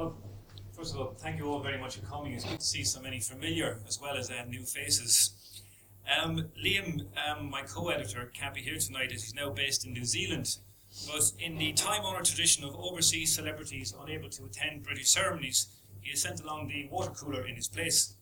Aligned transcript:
Well, 0.00 0.16
first 0.72 0.94
of 0.94 1.00
all, 1.00 1.14
thank 1.18 1.38
you 1.38 1.44
all 1.44 1.60
very 1.60 1.76
much 1.76 1.96
for 1.96 2.06
coming. 2.06 2.32
It's 2.32 2.46
good 2.46 2.58
to 2.58 2.64
see 2.64 2.84
so 2.84 3.02
many 3.02 3.20
familiar 3.20 3.80
as 3.86 4.00
well 4.00 4.16
as 4.16 4.30
uh, 4.30 4.44
new 4.48 4.64
faces. 4.64 5.34
Um, 6.08 6.48
Liam, 6.64 7.02
um, 7.28 7.50
my 7.50 7.64
co-editor, 7.64 8.32
can't 8.32 8.54
be 8.54 8.62
here 8.62 8.78
tonight 8.78 9.12
as 9.12 9.24
he's 9.24 9.34
now 9.34 9.50
based 9.50 9.84
in 9.84 9.92
New 9.92 10.06
Zealand. 10.06 10.56
But 11.06 11.32
in 11.38 11.58
the 11.58 11.74
time-honoured 11.74 12.24
tradition 12.24 12.64
of 12.64 12.74
overseas 12.76 13.34
celebrities 13.34 13.92
unable 14.00 14.30
to 14.30 14.44
attend 14.46 14.84
British 14.84 15.10
ceremonies, 15.10 15.68
he 16.00 16.12
has 16.12 16.22
sent 16.22 16.40
along 16.40 16.68
the 16.68 16.88
water 16.90 17.10
cooler 17.10 17.46
in 17.46 17.56
his 17.56 17.68
place. 17.68 18.16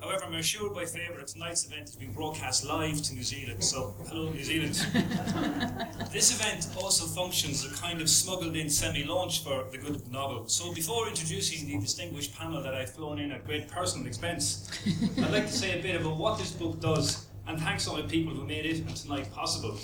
However, 0.00 0.24
I'm 0.26 0.34
assured 0.34 0.74
by 0.74 0.84
Faber 0.84 1.18
that 1.18 1.26
tonight's 1.26 1.66
event 1.66 1.88
is 1.88 1.96
being 1.96 2.12
broadcast 2.12 2.64
live 2.64 3.02
to 3.02 3.14
New 3.14 3.24
Zealand, 3.24 3.64
so 3.64 3.96
hello 4.06 4.30
New 4.30 4.44
Zealand. 4.44 4.74
this 6.12 6.32
event 6.32 6.68
also 6.80 7.04
functions 7.06 7.64
as 7.64 7.72
a 7.72 7.82
kind 7.82 8.00
of 8.00 8.08
smuggled 8.08 8.54
in 8.54 8.70
semi 8.70 9.04
launch 9.04 9.42
for 9.42 9.64
the 9.72 9.78
good 9.78 10.10
novel. 10.12 10.46
So 10.46 10.72
before 10.72 11.08
introducing 11.08 11.66
the 11.66 11.80
distinguished 11.80 12.36
panel 12.38 12.62
that 12.62 12.74
I've 12.74 12.90
flown 12.90 13.18
in 13.18 13.32
at 13.32 13.44
great 13.44 13.68
personal 13.68 14.06
expense, 14.06 14.70
I'd 15.18 15.32
like 15.32 15.46
to 15.46 15.52
say 15.52 15.78
a 15.78 15.82
bit 15.82 16.00
about 16.00 16.16
what 16.16 16.38
this 16.38 16.52
book 16.52 16.80
does 16.80 17.26
and 17.48 17.58
thanks 17.58 17.88
all 17.88 17.96
the 17.96 18.04
people 18.04 18.32
who 18.32 18.46
made 18.46 18.66
it 18.66 18.78
and 18.78 18.94
tonight 18.94 19.32
possible. 19.32 19.76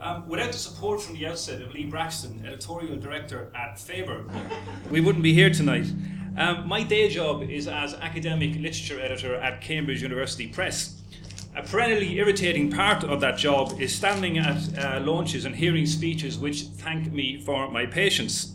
Um, 0.00 0.26
without 0.28 0.52
the 0.52 0.58
support 0.58 1.02
from 1.02 1.14
the 1.14 1.26
outset 1.26 1.60
of 1.60 1.72
Lee 1.74 1.90
Brackstone, 1.90 2.44
editorial 2.46 2.96
director 2.96 3.52
at 3.54 3.78
Faber, 3.78 4.24
we 4.90 5.00
wouldn't 5.00 5.22
be 5.22 5.34
here 5.34 5.50
tonight. 5.50 5.86
Um, 6.36 6.66
my 6.66 6.82
day 6.82 7.08
job 7.08 7.42
is 7.44 7.68
as 7.68 7.94
academic 7.94 8.56
literature 8.56 9.00
editor 9.00 9.36
at 9.36 9.60
Cambridge 9.60 10.02
University 10.02 10.48
Press. 10.48 11.00
A 11.54 11.62
perennially 11.62 12.18
irritating 12.18 12.72
part 12.72 13.04
of 13.04 13.20
that 13.20 13.38
job 13.38 13.80
is 13.80 13.94
standing 13.94 14.38
at 14.38 14.76
uh, 14.76 15.00
launches 15.00 15.44
and 15.44 15.54
hearing 15.54 15.86
speeches 15.86 16.36
which 16.36 16.62
thank 16.62 17.12
me 17.12 17.40
for 17.40 17.70
my 17.70 17.86
patience. 17.86 18.52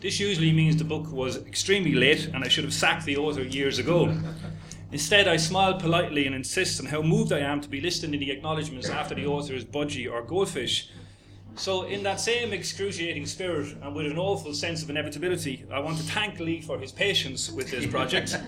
This 0.00 0.18
usually 0.18 0.52
means 0.52 0.76
the 0.76 0.84
book 0.84 1.12
was 1.12 1.36
extremely 1.46 1.94
late 1.94 2.26
and 2.34 2.42
I 2.42 2.48
should 2.48 2.64
have 2.64 2.74
sacked 2.74 3.04
the 3.04 3.16
author 3.16 3.42
years 3.42 3.78
ago. 3.78 4.12
Instead, 4.90 5.28
I 5.28 5.36
smile 5.36 5.74
politely 5.74 6.26
and 6.26 6.34
insist 6.34 6.80
on 6.80 6.86
how 6.86 7.02
moved 7.02 7.32
I 7.32 7.38
am 7.38 7.60
to 7.60 7.68
be 7.68 7.80
listed 7.80 8.12
in 8.12 8.18
the 8.18 8.32
acknowledgements 8.32 8.90
after 8.90 9.14
the 9.14 9.26
author 9.26 9.54
is 9.54 9.64
Budgie 9.64 10.10
or 10.10 10.22
Goldfish. 10.22 10.90
So, 11.54 11.82
in 11.82 12.02
that 12.04 12.18
same 12.18 12.52
excruciating 12.52 13.26
spirit 13.26 13.76
and 13.82 13.94
with 13.94 14.06
an 14.06 14.18
awful 14.18 14.54
sense 14.54 14.82
of 14.82 14.90
inevitability, 14.90 15.64
I 15.70 15.80
want 15.80 15.98
to 15.98 16.02
thank 16.02 16.40
Lee 16.40 16.62
for 16.62 16.78
his 16.78 16.92
patience 16.92 17.50
with 17.50 17.70
this 17.70 17.86
project. 17.86 18.38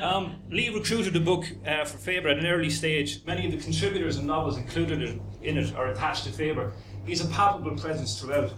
Um, 0.00 0.36
Lee 0.50 0.68
recruited 0.68 1.14
the 1.14 1.20
book 1.20 1.46
uh, 1.66 1.86
for 1.86 1.96
Faber 1.96 2.28
at 2.28 2.38
an 2.38 2.46
early 2.46 2.68
stage. 2.68 3.24
Many 3.26 3.46
of 3.46 3.52
the 3.52 3.58
contributors 3.58 4.18
and 4.18 4.26
novels 4.26 4.58
included 4.58 5.20
in 5.40 5.56
it 5.56 5.74
are 5.74 5.86
attached 5.86 6.24
to 6.24 6.30
Faber. 6.32 6.74
He's 7.06 7.24
a 7.24 7.28
palpable 7.28 7.74
presence 7.76 8.20
throughout. 8.20 8.52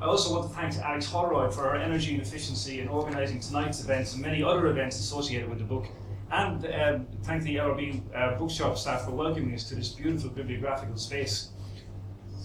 I 0.00 0.06
also 0.06 0.32
want 0.32 0.50
to 0.50 0.56
thank 0.56 0.76
Alex 0.76 1.04
Holroyd 1.04 1.52
for 1.52 1.64
her 1.64 1.76
energy 1.76 2.14
and 2.14 2.22
efficiency 2.22 2.80
in 2.80 2.88
organising 2.88 3.40
tonight's 3.40 3.84
events 3.84 4.14
and 4.14 4.22
many 4.22 4.42
other 4.42 4.68
events 4.68 4.98
associated 4.98 5.50
with 5.50 5.58
the 5.58 5.64
book. 5.64 5.86
And 6.30 6.64
um, 6.66 7.06
thank 7.24 7.42
the 7.42 7.56
LRB 7.56 8.00
uh, 8.14 8.38
bookshop 8.38 8.78
staff 8.78 9.04
for 9.04 9.10
welcoming 9.10 9.52
us 9.54 9.64
to 9.64 9.74
this 9.74 9.90
beautiful 9.90 10.30
bibliographical 10.30 10.96
space. 10.96 11.50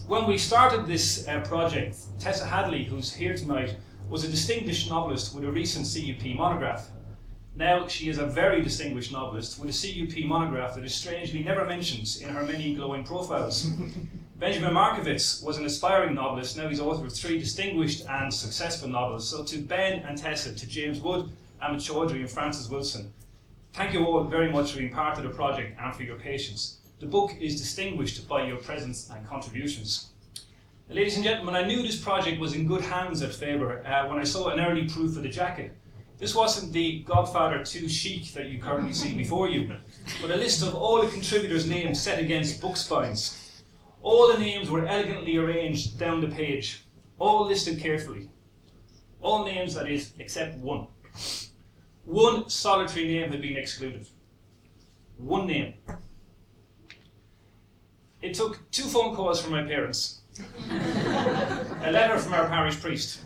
When 0.08 0.28
we 0.28 0.38
started 0.38 0.86
this 0.86 1.28
uh, 1.28 1.39
project, 1.39 1.98
Tessa 2.20 2.45
Hadley, 2.45 2.84
who's 2.84 3.11
here 3.11 3.36
tonight, 3.36 3.75
was 4.08 4.23
a 4.23 4.28
distinguished 4.28 4.88
novelist 4.88 5.34
with 5.34 5.44
a 5.45 5.52
recent 5.52 5.88
CUP 5.88 6.36
monograph. 6.36 6.89
Now 7.56 7.88
she 7.88 8.09
is 8.09 8.20
a 8.20 8.28
very 8.28 8.61
distinguished 8.61 9.11
novelist 9.11 9.59
with 9.59 9.72
a 9.72 9.73
CUP 9.73 10.26
monograph 10.26 10.76
that 10.76 10.86
is 10.86 10.94
strangely 10.94 11.42
never 11.42 11.66
mentioned 11.66 12.20
in 12.22 12.30
her 12.30 12.44
many 12.44 12.76
glowing 12.76 13.03
profiles. 13.03 13.64
Benjamin 14.36 14.76
Markovits 14.76 15.44
was 15.44 15.58
an 15.58 15.66
aspiring 15.66 16.14
novelist, 16.14 16.56
now 16.56 16.70
he's 16.70 16.80
author 16.80 17.08
of 17.08 17.11
three 17.11 17.39
distinguished 17.39 18.06
and 18.08 18.31
successful 18.31 18.88
novels. 18.88 19.28
So 19.28 19.44
to 19.44 19.58
Ben 19.58 20.03
and 20.08 20.16
Tessa, 20.16 20.53
to 20.53 20.67
James 20.67 21.00
Wood, 21.00 21.31
Amit 21.64 21.78
Chaudhuri 21.78 22.20
and 22.20 22.30
Frances 22.30 22.70
Wilson, 22.70 23.11
thank 23.73 23.92
you 23.92 24.06
all 24.06 24.23
very 24.26 24.52
much 24.52 24.73
for 24.73 24.78
being 24.78 24.94
part 24.94 25.17
of 25.17 25.23
the 25.23 25.31
project 25.31 25.80
and 25.81 25.95
for 25.95 26.03
your 26.03 26.17
patience. 26.17 26.78
The 26.97 27.05
book 27.05 27.35
is 27.41 27.59
distinguished 27.59 28.25
by 28.25 28.47
your 28.47 28.55
presence 28.55 29.09
and 29.09 29.27
contributions. 29.27 30.11
Ladies 30.87 31.15
and 31.15 31.25
gentlemen, 31.25 31.53
I 31.53 31.67
knew 31.67 31.81
this 31.81 32.02
project 32.02 32.39
was 32.39 32.53
in 32.53 32.67
good 32.67 32.83
hands 32.83 33.21
at 33.21 33.36
Faber 33.36 33.86
uh, 33.86 34.08
when 34.08 34.17
I 34.17 34.23
saw 34.23 34.47
an 34.47 34.61
early 34.61 34.87
proof 34.87 35.17
of 35.17 35.23
the 35.23 35.30
jacket. 35.30 35.75
This 36.20 36.33
wasn't 36.33 36.71
the 36.71 36.99
Godfather 36.99 37.65
2 37.65 37.89
chic 37.89 38.31
that 38.31 38.45
you 38.45 38.61
currently 38.61 38.93
see 38.93 39.14
before 39.14 39.49
you, 39.49 39.75
but 40.21 40.31
a 40.31 40.37
list 40.37 40.64
of 40.64 40.73
all 40.73 41.02
the 41.02 41.11
contributors' 41.11 41.67
names 41.67 42.02
set 42.02 42.20
against 42.20 42.61
book 42.61 42.77
spines. 42.77 43.61
All 44.02 44.31
the 44.31 44.39
names 44.39 44.70
were 44.70 44.86
elegantly 44.86 45.36
arranged 45.36 45.99
down 45.99 46.21
the 46.21 46.33
page, 46.33 46.86
all 47.20 47.45
listed 47.45 47.77
carefully. 47.77 48.30
All 49.20 49.43
names, 49.43 49.73
that 49.73 49.91
is, 49.91 50.14
except 50.17 50.59
one. 50.59 50.87
One 52.05 52.49
solitary 52.49 53.08
name 53.08 53.31
had 53.31 53.41
been 53.41 53.58
excluded. 53.58 54.08
One 55.17 55.47
name. 55.47 55.73
It 58.25 58.33
took 58.33 58.59
two 58.71 58.86
phone 58.86 59.15
calls 59.15 59.39
from 59.39 59.52
my 59.52 59.61
parents, 59.61 60.21
a 61.83 61.91
letter 61.91 62.17
from 62.17 62.33
our 62.33 62.47
parish 62.47 62.81
priest, 62.81 63.19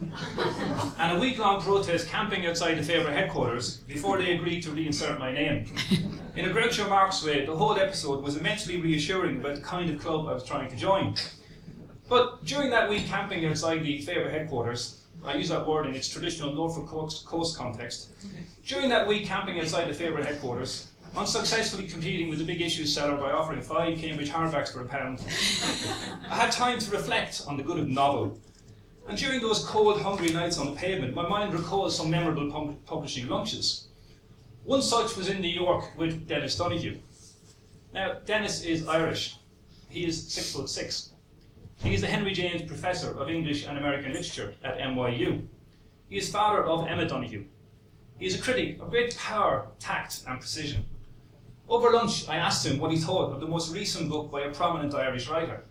and 1.00 1.18
a 1.18 1.20
week 1.22 1.40
long 1.40 1.62
protest 1.62 2.10
camping 2.10 2.46
outside 2.46 2.74
the 2.78 2.84
Faber 2.84 3.10
headquarters 3.10 3.78
before 3.88 4.18
they 4.18 4.36
agreed 4.36 4.62
to 4.64 4.72
reinsert 4.72 5.18
my 5.18 5.32
name. 5.32 5.74
In 6.36 6.50
a 6.50 6.54
Groucho 6.54 6.90
Marx 6.90 7.24
way, 7.24 7.46
the 7.46 7.56
whole 7.56 7.80
episode 7.80 8.22
was 8.22 8.36
immensely 8.36 8.82
reassuring 8.82 9.38
about 9.38 9.56
the 9.56 9.62
kind 9.62 9.90
of 9.90 10.02
club 10.02 10.28
I 10.28 10.34
was 10.34 10.44
trying 10.44 10.70
to 10.70 10.76
join. 10.76 11.16
But 12.10 12.44
during 12.44 12.70
that 12.72 12.90
week 12.90 13.06
camping 13.06 13.46
outside 13.46 13.82
the 13.84 14.02
Faber 14.02 14.30
headquarters, 14.30 15.06
I 15.24 15.36
use 15.36 15.48
that 15.48 15.66
word 15.66 15.86
in 15.86 15.96
its 15.96 16.10
traditional 16.10 16.54
Norfolk 16.54 16.88
coast, 16.90 17.26
coast 17.26 17.58
context. 17.58 18.10
During 18.66 18.90
that 18.90 19.08
week 19.08 19.26
camping 19.26 19.62
outside 19.62 19.88
the 19.88 19.94
Faber 19.94 20.22
headquarters, 20.22 20.90
unsuccessfully 21.16 21.88
competing 21.88 22.30
with 22.30 22.40
the 22.40 22.46
big 22.46 22.62
issues 22.62 22.94
seller 22.94 23.18
by 23.18 23.32
offering 23.32 23.62
five 23.62 23.98
Cambridge 23.98 24.30
hardbacks 24.30 24.72
for 24.72 24.82
a 24.82 24.86
pound. 24.86 25.22
I 26.30 26.36
had 26.36 26.52
time 26.52 26.80
to 26.80 26.92
reflect 26.92 27.44
on 27.48 27.58
the 27.58 27.64
good 27.64 27.80
of 27.80 27.88
novel. 27.88 28.38
And 29.08 29.18
during 29.18 29.42
those 29.42 29.66
cold, 29.66 30.02
hungry 30.02 30.32
nights 30.32 30.60
on 30.60 30.68
the 30.68 30.76
pavement, 30.76 31.16
my 31.16 31.28
mind 31.28 31.54
recalls 31.54 31.98
some 31.98 32.12
memorable 32.12 32.52
pub- 32.52 32.86
publishing 32.86 33.28
lunches. 33.28 33.88
One 34.64 34.82
such 34.82 35.18
was 35.18 35.30
in 35.30 35.42
New 35.42 35.48
York 35.48 35.98
with 35.98 36.28
Denis 36.28 36.56
Donoghue. 36.56 37.00
Now, 37.94 38.20
Denis 38.26 38.64
is 38.64 38.88
Irish. 38.88 39.38
He 39.90 40.06
is 40.06 40.32
six 40.32 40.54
foot 40.54 40.70
six. 40.70 41.12
He 41.84 41.96
is 41.96 42.02
the 42.02 42.08
Henry 42.08 42.34
James 42.34 42.62
Professor 42.62 43.18
of 43.18 43.30
English 43.30 43.66
and 43.66 43.78
American 43.78 44.14
Literature 44.14 44.54
at 44.64 44.78
NYU. 44.78 45.48
He 46.08 46.18
is 46.18 46.30
father 46.30 46.64
of 46.64 46.88
Emma 46.88 47.08
Donoghue. 47.08 47.46
He 48.20 48.26
is 48.26 48.36
a 48.36 48.42
critic 48.42 48.80
of 48.82 48.92
great 48.92 49.18
power, 49.18 49.68
tact, 49.80 50.24
and 50.28 50.40
precision. 50.40 50.86
Over 51.70 51.92
lunch, 51.92 52.28
I 52.28 52.38
asked 52.38 52.66
him 52.66 52.80
what 52.80 52.92
he 52.92 52.98
thought 52.98 53.32
of 53.32 53.40
the 53.40 53.48
most 53.48 53.72
recent 53.72 54.10
book 54.10 54.32
by 54.32 54.42
a 54.42 54.52
prominent 54.52 54.96
Irish 54.96 55.30
writer. 55.30 55.64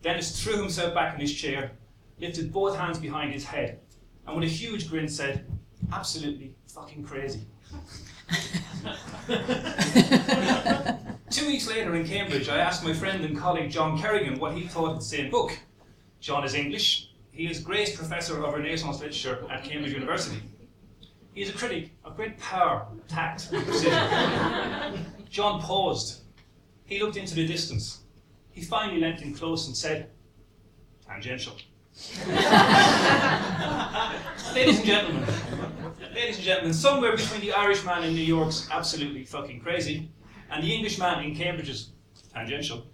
Denis 0.00 0.42
threw 0.42 0.56
himself 0.56 0.94
back 0.94 1.14
in 1.14 1.20
his 1.20 1.34
chair, 1.34 1.72
lifted 2.18 2.50
both 2.50 2.74
hands 2.74 2.98
behind 2.98 3.34
his 3.34 3.44
head, 3.44 3.80
and 4.26 4.34
with 4.34 4.48
a 4.48 4.50
huge 4.50 4.88
grin 4.88 5.08
said, 5.08 5.44
Absolutely 5.92 6.54
fucking 6.68 7.04
crazy. 7.04 7.42
Two 11.30 11.46
weeks 11.46 11.68
later 11.68 11.94
in 11.96 12.06
Cambridge, 12.06 12.48
I 12.48 12.56
asked 12.56 12.82
my 12.82 12.94
friend 12.94 13.22
and 13.22 13.36
colleague 13.38 13.70
John 13.70 14.00
Kerrigan 14.00 14.38
what 14.38 14.54
he 14.54 14.66
thought 14.66 14.92
of 14.92 14.98
the 15.00 15.04
same 15.04 15.30
book. 15.30 15.58
John 16.20 16.44
is 16.44 16.54
English. 16.54 17.10
He 17.30 17.46
is 17.50 17.60
Grace 17.60 17.94
Professor 17.94 18.42
of 18.42 18.54
Renaissance 18.54 19.00
Literature 19.00 19.44
at 19.50 19.64
Cambridge 19.64 19.92
University. 19.92 20.40
He 21.34 21.42
is 21.42 21.50
a 21.50 21.52
critic 21.52 21.90
of 22.04 22.16
great 22.16 22.38
power, 22.38 22.86
tact, 23.08 23.50
precision. 23.52 23.92
John 25.30 25.60
paused. 25.60 26.22
He 26.84 27.00
looked 27.00 27.16
into 27.16 27.34
the 27.34 27.46
distance. 27.46 28.00
He 28.50 28.62
finally 28.62 29.00
leant 29.00 29.22
in 29.22 29.34
close 29.34 29.68
and 29.68 29.76
said, 29.76 30.10
Tangential. 31.06 31.54
ladies 34.54 34.78
and 34.78 34.86
gentlemen, 34.86 35.24
ladies 36.14 36.36
and 36.36 36.44
gentlemen, 36.44 36.72
somewhere 36.72 37.16
between 37.16 37.40
the 37.40 37.52
Irishman 37.52 38.04
in 38.04 38.14
New 38.14 38.22
York's 38.22 38.68
absolutely 38.70 39.24
fucking 39.24 39.60
crazy 39.60 40.08
and 40.50 40.64
the 40.64 40.72
Englishman 40.72 41.24
in 41.24 41.34
Cambridge's 41.34 41.90
tangential, 42.32 42.86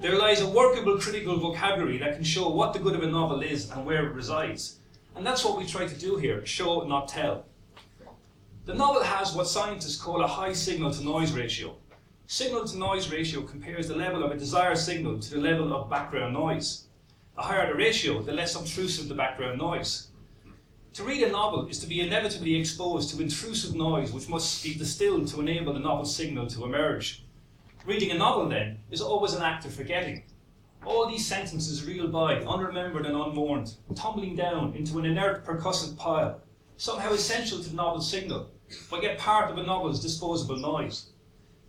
there 0.00 0.18
lies 0.18 0.40
a 0.40 0.48
workable 0.48 0.98
critical 0.98 1.38
vocabulary 1.38 1.98
that 1.98 2.14
can 2.14 2.24
show 2.24 2.48
what 2.48 2.72
the 2.72 2.78
good 2.78 2.94
of 2.94 3.02
a 3.02 3.06
novel 3.06 3.42
is 3.42 3.70
and 3.70 3.84
where 3.86 4.06
it 4.06 4.14
resides. 4.14 4.78
And 5.14 5.26
that's 5.26 5.44
what 5.44 5.58
we 5.58 5.66
try 5.66 5.86
to 5.86 5.94
do 5.94 6.16
here 6.16 6.44
show, 6.46 6.80
not 6.86 7.08
tell. 7.08 7.46
The 8.66 8.74
novel 8.74 9.02
has 9.02 9.34
what 9.34 9.46
scientists 9.46 9.96
call 9.96 10.22
a 10.22 10.26
high 10.26 10.52
signal 10.52 10.92
to 10.92 11.02
noise 11.02 11.32
ratio. 11.32 11.76
Signal 12.26 12.66
to 12.66 12.76
noise 12.76 13.10
ratio 13.10 13.40
compares 13.40 13.88
the 13.88 13.96
level 13.96 14.22
of 14.22 14.30
a 14.30 14.36
desired 14.36 14.76
signal 14.76 15.18
to 15.18 15.30
the 15.30 15.40
level 15.40 15.74
of 15.74 15.88
background 15.88 16.34
noise. 16.34 16.84
The 17.36 17.42
higher 17.42 17.66
the 17.68 17.74
ratio, 17.74 18.20
the 18.20 18.34
less 18.34 18.54
obtrusive 18.54 19.08
the 19.08 19.14
background 19.14 19.58
noise. 19.58 20.08
To 20.92 21.04
read 21.04 21.22
a 21.22 21.30
novel 21.30 21.68
is 21.68 21.78
to 21.78 21.86
be 21.86 22.02
inevitably 22.02 22.54
exposed 22.54 23.14
to 23.14 23.22
intrusive 23.22 23.74
noise 23.74 24.12
which 24.12 24.28
must 24.28 24.62
be 24.62 24.74
distilled 24.74 25.28
to 25.28 25.40
enable 25.40 25.72
the 25.72 25.80
novel 25.80 26.04
signal 26.04 26.46
to 26.48 26.64
emerge. 26.66 27.24
Reading 27.86 28.10
a 28.10 28.18
novel, 28.18 28.46
then, 28.46 28.80
is 28.90 29.00
always 29.00 29.32
an 29.32 29.42
act 29.42 29.64
of 29.64 29.72
forgetting. 29.72 30.24
All 30.84 31.08
these 31.08 31.26
sentences 31.26 31.86
reel 31.86 32.08
by, 32.08 32.44
unremembered 32.44 33.06
and 33.06 33.16
unmourned, 33.16 33.74
tumbling 33.94 34.36
down 34.36 34.74
into 34.74 34.98
an 34.98 35.06
inert 35.06 35.46
percussive 35.46 35.96
pile, 35.96 36.42
somehow 36.80 37.12
essential 37.12 37.62
to 37.62 37.68
the 37.68 37.76
novel's 37.76 38.10
signal, 38.10 38.48
but 38.90 39.02
yet 39.02 39.18
part 39.18 39.50
of 39.50 39.58
a 39.58 39.62
novel's 39.62 40.00
disposable 40.00 40.56
noise. 40.56 41.10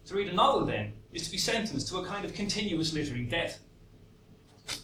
To 0.05 0.15
read 0.15 0.29
a 0.29 0.33
novel, 0.33 0.65
then, 0.65 0.93
is 1.11 1.25
to 1.25 1.31
be 1.31 1.37
sentenced 1.37 1.89
to 1.89 1.97
a 1.97 2.05
kind 2.05 2.23
of 2.23 2.33
continuous 2.33 2.93
literary 2.93 3.25
death. 3.25 3.59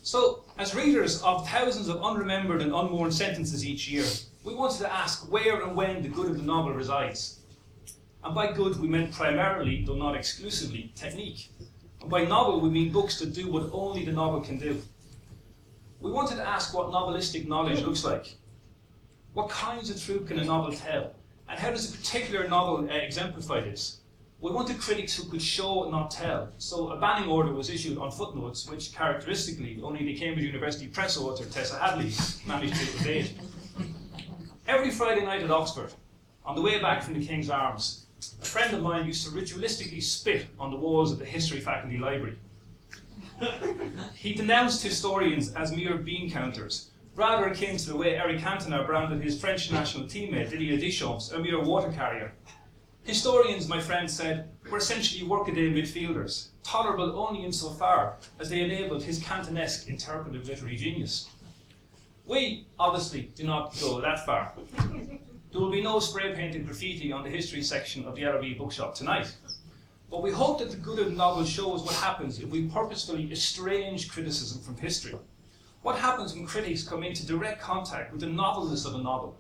So, 0.04 0.44
as 0.58 0.76
readers 0.76 1.22
of 1.22 1.48
thousands 1.48 1.88
of 1.88 2.02
unremembered 2.02 2.62
and 2.62 2.74
unworn 2.74 3.10
sentences 3.10 3.66
each 3.66 3.88
year, 3.88 4.04
we 4.44 4.54
wanted 4.54 4.80
to 4.80 4.94
ask 4.94 5.32
where 5.32 5.62
and 5.62 5.78
when 5.78 6.04
the 6.04 6.10
good 6.10 6.30
of 6.30 6.36
the 6.36 6.44
novel 6.44 6.74
resides. 6.74 7.40
And 8.22 8.36
by 8.36 8.52
good, 8.52 8.82
we 8.82 8.90
meant 8.90 9.14
primarily, 9.14 9.86
though 9.86 9.96
not 9.96 10.14
exclusively, 10.14 10.92
technique. 10.94 11.52
And 12.02 12.10
by 12.10 12.26
novel, 12.26 12.60
we 12.60 12.70
mean 12.70 12.92
books 12.92 13.18
that 13.20 13.34
do 13.34 13.50
what 13.50 13.70
only 13.72 14.04
the 14.04 14.12
novel 14.12 14.42
can 14.42 14.60
do. 14.60 14.82
We 16.02 16.12
wanted 16.12 16.36
to 16.36 16.46
ask 16.46 16.74
what 16.74 16.88
novelistic 16.88 17.48
knowledge 17.48 17.82
looks 17.82 18.04
like. 18.04 18.36
What 19.38 19.50
kinds 19.50 19.92
of 19.92 20.04
truth 20.04 20.28
can 20.28 20.40
a 20.40 20.46
novel 20.46 20.74
tell? 20.74 21.14
And 21.48 21.60
how 21.60 21.70
does 21.70 21.94
a 21.94 21.96
particular 21.96 22.48
novel 22.48 22.90
uh, 22.90 22.96
exemplify 22.96 23.62
this? 23.62 24.00
We 24.42 24.50
wanted 24.50 24.80
critics 24.80 25.16
who 25.16 25.30
could 25.30 25.44
show, 25.44 25.88
not 25.92 26.10
tell. 26.10 26.50
So 26.58 26.90
a 26.90 27.00
banning 27.00 27.30
order 27.30 27.54
was 27.54 27.70
issued 27.70 28.00
on 28.00 28.10
footnotes, 28.10 28.68
which 28.68 28.96
characteristically 28.96 29.80
only 29.84 30.04
the 30.04 30.18
Cambridge 30.18 30.44
University 30.44 30.88
press 30.88 31.20
author 31.20 31.46
Tessa 31.46 31.78
Hadley 31.78 32.12
managed 32.48 32.78
to 32.78 32.98
evade. 32.98 33.40
Every 34.68 34.90
Friday 34.90 35.24
night 35.24 35.44
at 35.44 35.52
Oxford, 35.52 35.94
on 36.44 36.56
the 36.56 36.62
way 36.64 36.82
back 36.82 37.04
from 37.04 37.14
the 37.14 37.24
King's 37.24 37.52
Arms, 37.52 38.08
a 38.42 38.46
friend 38.46 38.74
of 38.74 38.82
mine 38.82 39.06
used 39.06 39.24
to 39.28 39.30
ritualistically 39.40 40.02
spit 40.02 40.48
on 40.60 40.72
the 40.72 40.78
walls 40.78 41.12
of 41.12 41.20
the 41.20 41.26
history 41.26 41.60
faculty 41.60 42.00
library. 42.00 42.40
he 44.16 44.34
denounced 44.34 44.82
historians 44.82 45.54
as 45.54 45.72
mere 45.72 45.98
bean 45.98 46.32
counters, 46.32 46.90
rather 47.18 47.48
akin 47.48 47.76
to 47.76 47.90
the 47.90 47.98
way 47.98 48.16
Eric 48.16 48.40
Cantona 48.40 48.86
branded 48.86 49.24
his 49.24 49.42
French 49.42 49.72
national 49.72 50.06
teammate 50.06 50.52
Didier 50.52 50.78
Deschamps 50.78 51.32
a 51.32 51.40
mere 51.40 51.60
water 51.60 51.92
carrier. 51.92 52.32
Historians, 53.04 53.68
my 53.68 53.82
friend 53.82 54.10
said, 54.10 54.50
were 54.70 54.78
essentially 54.78 55.28
workaday 55.28 55.74
midfielders, 55.74 56.50
tolerable 56.62 57.18
only 57.18 57.44
insofar 57.44 58.18
as 58.40 58.50
they 58.50 58.62
enabled 58.62 59.02
his 59.02 59.20
Cantonesque 59.20 59.88
interpretive 59.88 60.48
literary 60.48 60.76
genius. 60.76 61.28
We, 62.26 62.68
obviously, 62.78 63.32
do 63.34 63.46
not 63.46 63.76
go 63.82 64.00
that 64.00 64.24
far. 64.24 64.52
There 65.52 65.62
will 65.62 65.72
be 65.72 65.82
no 65.82 66.00
spray 66.00 66.36
painted 66.36 66.68
graffiti 66.68 67.12
on 67.12 67.24
the 67.24 67.30
history 67.32 67.64
section 67.64 68.06
of 68.06 68.16
the 68.16 68.24
LRB 68.24 68.60
bookshop 68.60 68.94
tonight. 68.94 69.36
But 70.12 70.22
we 70.22 70.32
hope 70.32 70.60
that 70.60 70.70
the 70.70 70.78
good 70.78 71.00
of 71.00 71.06
the 71.06 71.12
novel 71.12 71.46
shows 71.46 71.82
what 71.82 71.96
happens 71.96 72.40
if 72.40 72.50
we 72.50 72.68
purposefully 72.68 73.32
estrange 73.32 74.08
criticism 74.08 74.62
from 74.62 74.78
history. 74.78 75.16
What 75.82 76.00
happens 76.00 76.34
when 76.34 76.46
critics 76.46 76.84
come 76.84 77.04
into 77.04 77.26
direct 77.26 77.62
contact 77.62 78.12
with 78.12 78.22
the 78.22 78.28
novelist 78.28 78.86
of 78.86 78.96
a 78.96 78.98
novel 78.98 79.38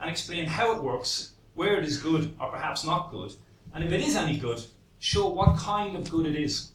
and 0.00 0.10
explain 0.10 0.46
how 0.46 0.74
it 0.74 0.82
works, 0.82 1.32
where 1.54 1.78
it 1.78 1.84
is 1.84 2.02
good 2.02 2.34
or 2.40 2.50
perhaps 2.50 2.84
not 2.84 3.10
good, 3.10 3.32
and 3.74 3.82
if 3.82 3.92
it 3.92 4.00
is 4.00 4.16
any 4.16 4.36
good, 4.36 4.62
show 4.98 5.28
what 5.28 5.56
kind 5.56 5.96
of 5.96 6.10
good 6.10 6.26
it 6.26 6.36
is. 6.36 6.72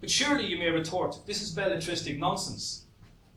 But 0.00 0.10
surely 0.10 0.46
you 0.46 0.58
may 0.58 0.70
retort, 0.70 1.20
this 1.26 1.42
is 1.42 1.54
belletristic 1.54 2.18
nonsense. 2.18 2.84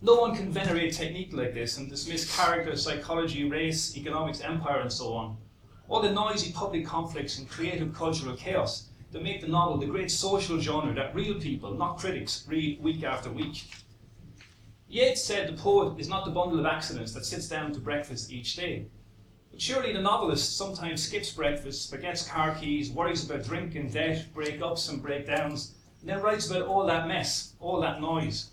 No 0.02 0.16
one 0.16 0.36
can 0.36 0.52
venerate 0.52 0.94
technique 0.94 1.32
like 1.32 1.54
this 1.54 1.78
and 1.78 1.90
dismiss 1.90 2.36
character, 2.36 2.76
psychology, 2.76 3.44
race, 3.44 3.96
economics, 3.96 4.42
empire, 4.42 4.82
and 4.82 4.92
so 4.92 5.14
on. 5.14 5.38
All 5.88 6.02
the 6.02 6.12
noisy 6.12 6.52
public 6.52 6.86
conflicts 6.86 7.38
and 7.38 7.50
creative 7.50 7.94
cultural 7.94 8.36
chaos 8.36 8.90
that 9.12 9.24
make 9.24 9.42
the 9.42 9.48
novel 9.48 9.78
the 9.78 9.86
great 9.86 10.10
social 10.10 10.60
genre 10.60 10.94
that 10.96 11.14
real 11.14 11.40
people, 11.40 11.74
not 11.74 11.98
critics, 11.98 12.46
read 12.48 12.82
week 12.82 13.04
after 13.04 13.30
week. 13.30 13.64
Yeats 14.92 15.24
said 15.24 15.48
the 15.48 15.54
poet 15.54 15.98
is 16.02 16.10
not 16.10 16.26
the 16.26 16.32
bundle 16.32 16.60
of 16.60 16.66
accidents 16.66 17.14
that 17.14 17.24
sits 17.24 17.48
down 17.48 17.72
to 17.72 17.80
breakfast 17.80 18.30
each 18.30 18.58
day. 18.58 18.88
But 19.50 19.62
surely 19.62 19.94
the 19.94 20.02
novelist 20.02 20.58
sometimes 20.58 21.02
skips 21.02 21.32
breakfast, 21.32 21.90
forgets 21.90 22.28
car 22.28 22.54
keys, 22.56 22.92
worries 22.92 23.24
about 23.24 23.46
drink 23.46 23.76
and 23.76 23.90
debt, 23.90 24.26
breakups 24.36 24.90
and 24.90 25.02
breakdowns, 25.02 25.76
and 26.02 26.10
then 26.10 26.22
writes 26.22 26.52
about 26.52 26.68
all 26.68 26.86
that 26.88 27.08
mess, 27.08 27.54
all 27.62 27.80
that 27.80 28.02
noise. 28.02 28.50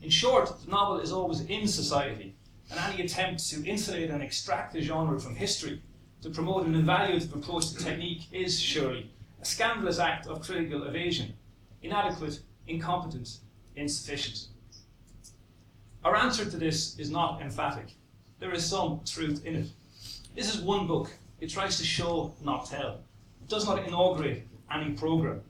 In 0.00 0.08
short, 0.08 0.50
the 0.64 0.70
novel 0.70 0.98
is 0.98 1.12
always 1.12 1.42
in 1.42 1.68
society, 1.68 2.34
and 2.70 2.80
any 2.80 3.02
attempt 3.02 3.46
to 3.50 3.62
insulate 3.66 4.08
and 4.08 4.22
extract 4.22 4.72
the 4.72 4.80
genre 4.80 5.20
from 5.20 5.36
history, 5.36 5.82
to 6.22 6.30
promote 6.30 6.64
an 6.66 6.74
evaluative 6.74 7.34
approach 7.34 7.72
to 7.72 7.84
technique, 7.84 8.22
is 8.32 8.58
surely 8.58 9.10
a 9.42 9.44
scandalous 9.44 9.98
act 9.98 10.26
of 10.26 10.40
critical 10.40 10.84
evasion, 10.84 11.34
inadequate, 11.82 12.40
incompetent, 12.66 13.40
insufficient. 13.74 14.48
Our 16.06 16.14
answer 16.14 16.48
to 16.48 16.56
this 16.56 16.96
is 17.00 17.10
not 17.10 17.42
emphatic. 17.42 17.88
There 18.38 18.52
is 18.52 18.64
some 18.64 19.00
truth 19.04 19.44
in 19.44 19.56
it. 19.56 19.66
This 20.36 20.54
is 20.54 20.60
one 20.60 20.86
book. 20.86 21.10
It 21.40 21.50
tries 21.50 21.78
to 21.78 21.84
show, 21.84 22.32
not 22.40 22.66
tell. 22.66 23.00
It 23.42 23.48
does 23.48 23.66
not 23.66 23.84
inaugurate 23.84 24.46
any 24.72 24.92
program. 24.92 25.40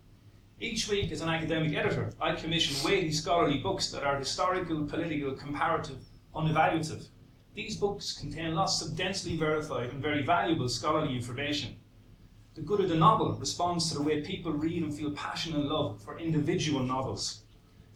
Each 0.58 0.88
week, 0.88 1.12
as 1.12 1.20
an 1.20 1.28
academic 1.28 1.76
editor, 1.76 2.10
I 2.18 2.36
commission 2.36 2.74
weighty 2.82 3.12
scholarly 3.12 3.58
books 3.58 3.90
that 3.90 4.02
are 4.02 4.16
historical, 4.16 4.86
political, 4.86 5.32
comparative, 5.32 5.98
unevaluative. 6.34 7.06
These 7.54 7.76
books 7.76 8.16
contain 8.18 8.54
lots 8.54 8.80
of 8.80 8.96
densely 8.96 9.36
verified 9.36 9.90
and 9.90 10.00
very 10.00 10.22
valuable 10.22 10.70
scholarly 10.70 11.14
information. 11.14 11.76
The 12.54 12.62
good 12.62 12.80
of 12.80 12.88
the 12.88 12.94
novel 12.94 13.34
responds 13.34 13.90
to 13.90 13.96
the 13.96 14.02
way 14.02 14.22
people 14.22 14.52
read 14.52 14.82
and 14.82 14.94
feel 14.94 15.10
passion 15.10 15.54
and 15.54 15.66
love 15.66 16.00
for 16.02 16.18
individual 16.18 16.82
novels. 16.82 17.42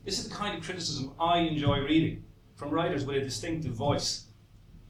This 0.05 0.19
is 0.19 0.29
the 0.29 0.35
kind 0.35 0.59
of 0.59 0.63
criticism 0.63 1.15
I 1.19 1.39
enjoy 1.39 1.79
reading 1.79 2.25
from 2.61 2.71
writers 2.71 3.07
with 3.07 3.17
a 3.17 3.21
distinctive 3.21 3.73
voice. 3.73 4.27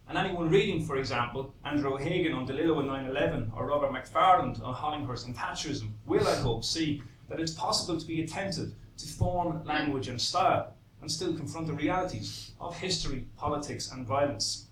And 0.09 0.19
anyone 0.19 0.51
reading, 0.51 0.85
for 0.85 0.97
example, 0.97 1.55
Andrew 1.65 1.95
O'Hagan 1.95 2.33
on 2.33 2.45
DeLillo 2.45 2.81
and 2.81 2.89
9 2.89 3.07
11 3.07 3.53
or 3.55 3.69
Robert 3.69 3.93
Macfarlane 3.93 4.61
on 4.61 4.75
Hollinghurst 4.75 5.27
and 5.27 5.37
Thatcherism 5.37 5.93
will, 6.05 6.27
I 6.27 6.35
hope, 6.35 6.65
see 6.65 7.01
that 7.29 7.39
it's 7.39 7.53
possible 7.53 7.97
to 7.97 8.05
be 8.05 8.25
attentive 8.25 8.73
to 8.97 9.07
form, 9.07 9.65
language, 9.65 10.09
and 10.09 10.21
style, 10.21 10.75
and 11.01 11.09
still 11.09 11.33
confront 11.37 11.69
the 11.69 11.73
realities 11.73 12.55
of 12.61 12.77
history, 12.77 13.29
politics, 13.37 13.93
and 13.93 14.05
violence. 14.05 14.67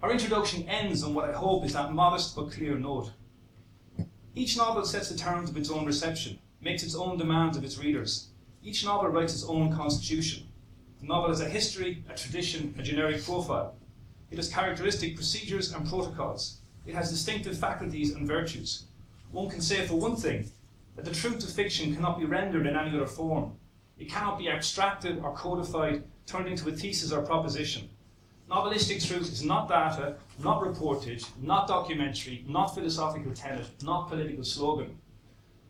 Our 0.00 0.12
introduction 0.12 0.62
ends 0.68 1.02
on 1.02 1.12
what 1.12 1.28
I 1.28 1.32
hope 1.32 1.64
is 1.64 1.72
that 1.72 1.92
modest 1.92 2.36
but 2.36 2.52
clear 2.52 2.78
note. 2.78 3.10
Each 4.36 4.56
novel 4.56 4.84
sets 4.84 5.08
the 5.08 5.18
terms 5.18 5.50
of 5.50 5.56
its 5.56 5.72
own 5.72 5.86
reception, 5.86 6.38
makes 6.60 6.84
its 6.84 6.94
own 6.94 7.18
demands 7.18 7.56
of 7.56 7.64
its 7.64 7.78
readers. 7.78 8.28
Each 8.62 8.84
novel 8.84 9.10
writes 9.10 9.34
its 9.34 9.44
own 9.44 9.74
constitution. 9.74 10.47
The 11.00 11.06
novel 11.06 11.30
is 11.30 11.40
a 11.40 11.48
history, 11.48 12.02
a 12.10 12.14
tradition, 12.14 12.74
a 12.76 12.82
generic 12.82 13.24
profile. 13.24 13.76
It 14.30 14.36
has 14.36 14.52
characteristic 14.52 15.14
procedures 15.14 15.72
and 15.72 15.88
protocols. 15.88 16.58
It 16.86 16.94
has 16.94 17.10
distinctive 17.10 17.56
faculties 17.56 18.14
and 18.14 18.26
virtues. 18.26 18.84
One 19.30 19.48
can 19.48 19.60
say, 19.60 19.86
for 19.86 19.94
one 19.94 20.16
thing, 20.16 20.50
that 20.96 21.04
the 21.04 21.14
truth 21.14 21.44
of 21.44 21.52
fiction 21.52 21.94
cannot 21.94 22.18
be 22.18 22.24
rendered 22.24 22.66
in 22.66 22.76
any 22.76 22.96
other 22.96 23.06
form. 23.06 23.52
It 23.96 24.08
cannot 24.08 24.38
be 24.38 24.48
abstracted 24.48 25.20
or 25.20 25.34
codified, 25.34 26.02
turned 26.26 26.48
into 26.48 26.68
a 26.68 26.72
thesis 26.72 27.12
or 27.12 27.22
proposition. 27.22 27.88
Novelistic 28.50 29.06
truth 29.06 29.30
is 29.30 29.44
not 29.44 29.68
data, 29.68 30.16
not 30.42 30.62
reportage, 30.62 31.26
not 31.40 31.68
documentary, 31.68 32.44
not 32.48 32.74
philosophical 32.74 33.32
tenet, 33.34 33.66
not 33.82 34.08
political 34.08 34.42
slogan. 34.42 34.98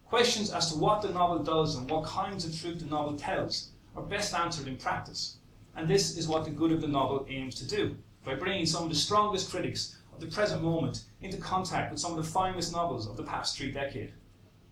Questions 0.07 0.51
as 0.51 0.73
to 0.73 0.79
what 0.79 1.03
the 1.03 1.11
novel 1.11 1.41
does 1.41 1.77
and 1.77 1.91
what 1.91 2.05
kinds 2.05 2.47
of 2.47 2.59
truth 2.59 2.79
the 2.79 2.87
novel 2.87 3.17
tells 3.17 3.73
are 3.99 4.03
best 4.03 4.33
answered 4.35 4.69
in 4.69 4.77
practice. 4.77 5.39
And 5.77 5.89
this 5.89 6.17
is 6.17 6.29
what 6.29 6.45
the 6.45 6.51
good 6.51 6.73
of 6.73 6.81
the 6.81 6.89
novel 6.89 7.27
aims 7.29 7.57
to 7.57 7.67
do, 7.67 7.97
by 8.25 8.35
bringing 8.35 8.67
some 8.67 8.85
of 8.85 8.91
the 8.91 8.95
strongest 8.95 9.51
critics 9.51 9.97
of 10.13 10.21
the 10.21 10.27
present 10.27 10.63
moment 10.63 11.05
into 11.21 11.37
contact 11.37 11.91
with 11.91 12.01
some 12.01 12.13
of 12.13 12.17
the 12.17 12.31
finest 12.31 12.73
novels 12.73 13.09
of 13.09 13.17
the 13.17 13.23
past 13.23 13.57
three 13.57 13.71
decades. 13.71 14.13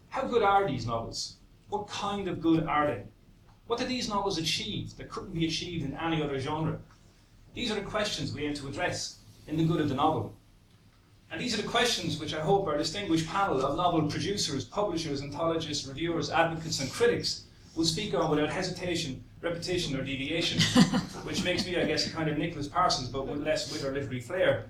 How 0.09 0.23
good 0.23 0.42
are 0.42 0.66
these 0.66 0.87
novels? 0.87 1.37
What 1.68 1.88
kind 1.88 2.28
of 2.28 2.40
good 2.40 2.64
are 2.64 2.87
they? 2.87 3.02
What 3.66 3.80
did 3.80 3.88
these 3.88 4.09
novels 4.09 4.38
achieve 4.38 4.97
that 4.97 5.09
couldn't 5.09 5.35
be 5.35 5.47
achieved 5.47 5.85
in 5.85 5.97
any 5.97 6.23
other 6.23 6.38
genre? 6.38 6.78
These 7.54 7.73
are 7.73 7.76
the 7.76 7.80
questions 7.80 8.33
we 8.33 8.45
aim 8.47 8.54
to 8.54 8.68
address 8.68 9.18
in 9.49 9.56
The 9.56 9.64
Good 9.64 9.80
of 9.80 9.88
the 9.88 9.95
Novel. 9.95 10.35
And 11.33 11.40
these 11.40 11.59
are 11.59 11.62
the 11.62 11.68
questions 11.68 12.21
which 12.21 12.35
I 12.35 12.40
hope 12.40 12.68
our 12.68 12.78
distinguished 12.78 13.26
panel 13.26 13.64
of 13.64 13.76
novel 13.76 14.02
producers, 14.02 14.64
publishers, 14.64 15.23
anthologists, 15.23 15.87
reviewers, 15.87 16.30
advocates, 16.30 16.78
and 16.80 16.90
critics 16.92 17.45
will 17.76 17.85
speak 17.85 18.14
on 18.14 18.30
without 18.30 18.49
hesitation, 18.49 19.23
repetition, 19.40 19.97
or 19.97 20.02
deviation, 20.02 20.61
which 21.25 21.45
makes 21.45 21.66
me, 21.66 21.76
I 21.76 21.85
guess, 21.85 22.06
a 22.06 22.11
kind 22.11 22.28
of 22.28 22.38
Nicholas 22.38 22.68
Parsons, 22.68 23.09
but 23.09 23.26
with 23.26 23.42
less 23.45 23.71
wit 23.71 23.85
or 23.85 23.92
literary 23.92 24.21
flair, 24.21 24.66